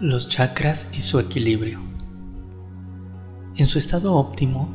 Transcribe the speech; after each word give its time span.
Los 0.00 0.26
chakras 0.26 0.88
y 0.92 1.00
su 1.02 1.20
equilibrio. 1.20 1.80
En 3.56 3.68
su 3.68 3.78
estado 3.78 4.14
óptimo, 4.16 4.74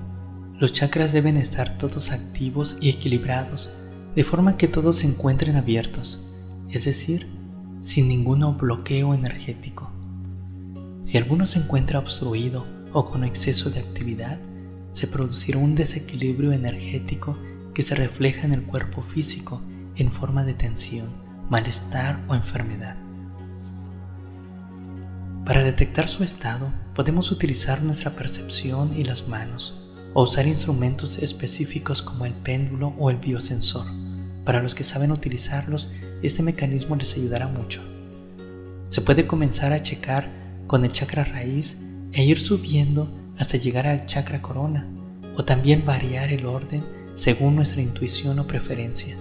los 0.57 0.71
chakras 0.71 1.11
deben 1.11 1.35
estar 1.35 1.77
todos 1.77 2.11
activos 2.13 2.77
y 2.79 2.87
equilibrados, 2.87 3.69
de 4.15 4.23
forma 4.23 4.55
que 4.55 4.69
todos 4.69 4.95
se 4.95 5.07
encuentren 5.07 5.57
abiertos, 5.57 6.21
es 6.69 6.85
decir, 6.85 7.27
sin 7.81 8.07
ningún 8.07 8.57
bloqueo 8.57 9.13
energético. 9.13 9.91
Si 11.03 11.17
alguno 11.17 11.45
se 11.45 11.59
encuentra 11.59 11.99
obstruido 11.99 12.65
o 12.93 13.05
con 13.05 13.25
exceso 13.25 13.69
de 13.69 13.81
actividad, 13.81 14.39
se 14.93 15.05
producirá 15.05 15.57
un 15.57 15.75
desequilibrio 15.75 16.53
energético 16.53 17.37
que 17.73 17.81
se 17.81 17.95
refleja 17.95 18.45
en 18.45 18.53
el 18.53 18.63
cuerpo 18.63 19.01
físico 19.01 19.61
en 19.97 20.13
forma 20.13 20.45
de 20.45 20.53
tensión, 20.53 21.09
malestar 21.49 22.23
o 22.29 22.35
enfermedad. 22.35 23.08
Para 25.49 25.63
detectar 25.63 26.07
su 26.07 26.23
estado, 26.23 26.71
podemos 26.93 27.31
utilizar 27.31 27.81
nuestra 27.81 28.11
percepción 28.11 28.95
y 28.95 29.03
las 29.03 29.27
manos, 29.27 29.81
o 30.13 30.21
usar 30.21 30.45
instrumentos 30.45 31.17
específicos 31.17 32.03
como 32.03 32.27
el 32.27 32.33
péndulo 32.33 32.93
o 32.99 33.09
el 33.09 33.17
biosensor. 33.17 33.87
Para 34.45 34.61
los 34.61 34.75
que 34.75 34.83
saben 34.83 35.11
utilizarlos, 35.11 35.89
este 36.21 36.43
mecanismo 36.43 36.95
les 36.95 37.15
ayudará 37.15 37.47
mucho. 37.47 37.81
Se 38.89 39.01
puede 39.01 39.25
comenzar 39.25 39.73
a 39.73 39.81
checar 39.81 40.29
con 40.67 40.85
el 40.85 40.91
chakra 40.91 41.23
raíz 41.23 41.79
e 42.13 42.23
ir 42.23 42.39
subiendo 42.39 43.11
hasta 43.39 43.57
llegar 43.57 43.87
al 43.87 44.05
chakra 44.05 44.43
corona, 44.43 44.87
o 45.35 45.45
también 45.45 45.83
variar 45.83 46.31
el 46.31 46.45
orden 46.45 46.85
según 47.15 47.55
nuestra 47.55 47.81
intuición 47.81 48.37
o 48.37 48.45
preferencia. 48.45 49.17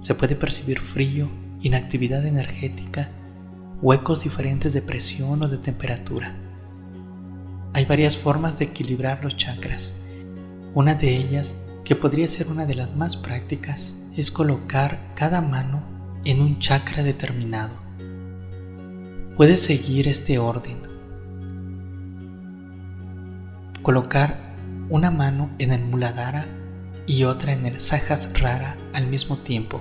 Se 0.00 0.16
puede 0.16 0.34
percibir 0.34 0.80
frío, 0.80 1.30
inactividad 1.62 2.26
energética, 2.26 3.12
huecos 3.80 4.24
diferentes 4.24 4.72
de 4.72 4.82
presión 4.82 5.42
o 5.42 5.48
de 5.48 5.58
temperatura. 5.58 6.34
Hay 7.74 7.84
varias 7.84 8.16
formas 8.16 8.58
de 8.58 8.64
equilibrar 8.64 9.22
los 9.22 9.36
chakras. 9.36 9.92
Una 10.74 10.94
de 10.94 11.16
ellas, 11.16 11.56
que 11.84 11.94
podría 11.94 12.26
ser 12.26 12.48
una 12.48 12.66
de 12.66 12.74
las 12.74 12.96
más 12.96 13.16
prácticas, 13.16 13.94
es 14.16 14.30
colocar 14.30 14.98
cada 15.14 15.40
mano 15.40 15.82
en 16.24 16.40
un 16.40 16.58
chakra 16.58 17.04
determinado. 17.04 17.72
Puedes 19.36 19.60
seguir 19.60 20.08
este 20.08 20.38
orden. 20.38 20.82
Colocar 23.82 24.34
una 24.88 25.10
mano 25.12 25.50
en 25.58 25.70
el 25.70 25.84
Muladhara 25.84 26.46
y 27.06 27.24
otra 27.24 27.52
en 27.52 27.64
el 27.64 27.78
Sahasrara 27.78 28.76
al 28.92 29.06
mismo 29.06 29.38
tiempo, 29.38 29.80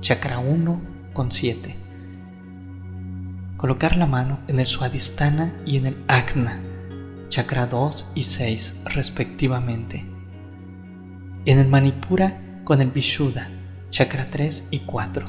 chakra 0.00 0.38
1 0.38 0.80
con 1.14 1.32
7 1.32 1.87
Colocar 3.58 3.96
la 3.96 4.06
mano 4.06 4.38
en 4.48 4.60
el 4.60 4.68
Swadhisthana 4.68 5.52
y 5.66 5.78
en 5.78 5.86
el 5.86 5.96
Agna, 6.06 6.60
chakra 7.26 7.66
2 7.66 8.06
y 8.14 8.22
6 8.22 8.82
respectivamente. 8.94 10.08
En 11.44 11.58
el 11.58 11.66
Manipura 11.66 12.62
con 12.62 12.80
el 12.80 12.92
Vishuddha, 12.92 13.48
chakra 13.90 14.28
3 14.30 14.68
y 14.70 14.78
4. 14.78 15.26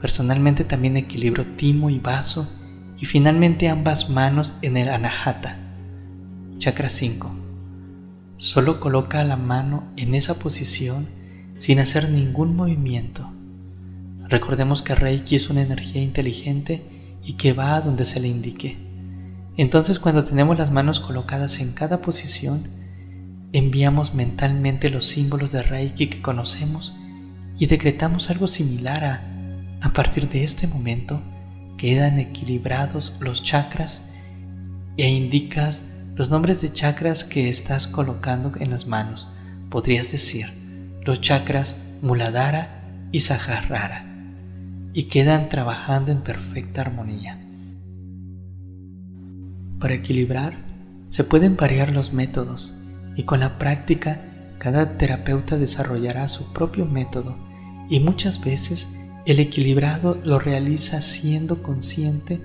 Personalmente 0.00 0.62
también 0.62 0.96
equilibro 0.96 1.44
timo 1.44 1.90
y 1.90 1.98
vaso 1.98 2.48
y 2.96 3.04
finalmente 3.06 3.68
ambas 3.68 4.10
manos 4.10 4.54
en 4.62 4.76
el 4.76 4.88
Anahata, 4.88 5.56
chakra 6.58 6.88
5. 6.88 7.34
Solo 8.36 8.78
coloca 8.78 9.24
la 9.24 9.36
mano 9.36 9.88
en 9.96 10.14
esa 10.14 10.38
posición 10.38 11.04
sin 11.56 11.80
hacer 11.80 12.10
ningún 12.10 12.54
movimiento. 12.54 13.28
Recordemos 14.28 14.82
que 14.82 14.94
Reiki 14.94 15.34
es 15.34 15.50
una 15.50 15.62
energía 15.62 16.00
inteligente 16.00 16.94
y 17.28 17.34
que 17.34 17.52
va 17.52 17.76
a 17.76 17.82
donde 17.82 18.06
se 18.06 18.20
le 18.20 18.28
indique. 18.28 18.78
Entonces 19.58 19.98
cuando 19.98 20.24
tenemos 20.24 20.58
las 20.58 20.70
manos 20.70 20.98
colocadas 20.98 21.60
en 21.60 21.72
cada 21.72 22.00
posición, 22.00 22.66
enviamos 23.52 24.14
mentalmente 24.14 24.88
los 24.88 25.04
símbolos 25.04 25.52
de 25.52 25.62
Reiki 25.62 26.06
que 26.06 26.22
conocemos 26.22 26.94
y 27.58 27.66
decretamos 27.66 28.30
algo 28.30 28.48
similar 28.48 29.04
a, 29.04 29.22
a 29.82 29.92
partir 29.92 30.30
de 30.30 30.42
este 30.42 30.66
momento, 30.68 31.20
quedan 31.76 32.18
equilibrados 32.18 33.12
los 33.20 33.42
chakras 33.42 34.04
e 34.96 35.10
indicas 35.10 35.84
los 36.16 36.30
nombres 36.30 36.62
de 36.62 36.72
chakras 36.72 37.24
que 37.24 37.50
estás 37.50 37.86
colocando 37.88 38.52
en 38.58 38.70
las 38.70 38.86
manos. 38.86 39.28
Podrías 39.68 40.10
decir 40.10 40.46
los 41.04 41.20
chakras 41.20 41.76
Muladhara 42.00 42.70
y 43.12 43.20
Sahasrara 43.20 44.07
y 44.98 45.04
quedan 45.04 45.48
trabajando 45.48 46.10
en 46.10 46.22
perfecta 46.22 46.80
armonía. 46.80 47.38
Para 49.78 49.94
equilibrar, 49.94 50.56
se 51.06 51.22
pueden 51.22 51.56
variar 51.56 51.92
los 51.92 52.12
métodos 52.12 52.72
y 53.14 53.22
con 53.22 53.38
la 53.38 53.60
práctica 53.60 54.20
cada 54.58 54.98
terapeuta 54.98 55.56
desarrollará 55.56 56.26
su 56.26 56.52
propio 56.52 56.84
método 56.84 57.38
y 57.88 58.00
muchas 58.00 58.40
veces 58.40 58.88
el 59.24 59.38
equilibrado 59.38 60.18
lo 60.24 60.40
realiza 60.40 61.00
siendo 61.00 61.62
consciente 61.62 62.42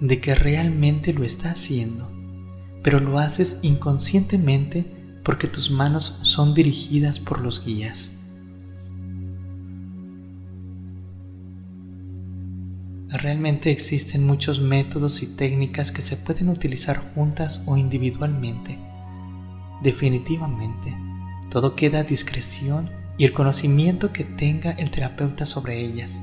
de 0.00 0.22
que 0.22 0.34
realmente 0.34 1.12
lo 1.12 1.22
está 1.22 1.50
haciendo, 1.50 2.10
pero 2.82 2.98
lo 2.98 3.18
haces 3.18 3.58
inconscientemente 3.60 4.86
porque 5.22 5.48
tus 5.48 5.70
manos 5.70 6.20
son 6.22 6.54
dirigidas 6.54 7.18
por 7.18 7.42
los 7.42 7.62
guías. 7.62 8.12
Realmente 13.12 13.70
existen 13.70 14.24
muchos 14.24 14.60
métodos 14.60 15.22
y 15.22 15.26
técnicas 15.26 15.90
que 15.90 16.00
se 16.00 16.16
pueden 16.16 16.48
utilizar 16.48 16.96
juntas 16.96 17.60
o 17.66 17.76
individualmente. 17.76 18.78
Definitivamente, 19.82 20.96
todo 21.50 21.74
queda 21.74 22.00
a 22.00 22.04
discreción 22.04 22.88
y 23.18 23.24
el 23.24 23.32
conocimiento 23.32 24.12
que 24.12 24.24
tenga 24.24 24.70
el 24.72 24.92
terapeuta 24.92 25.44
sobre 25.44 25.80
ellas. 25.80 26.20